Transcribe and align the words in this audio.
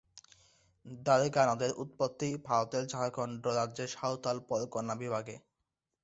দ্বারকা 0.99 1.41
নদের 1.49 1.71
উৎপত্তি 1.83 2.29
ভারতের 2.47 2.83
ঝাড়খণ্ড 2.87 3.43
রাজ্যের 3.57 3.89
সাঁওতাল 3.95 4.37
পরগনা 4.49 4.93
বিভাগে। 5.01 5.35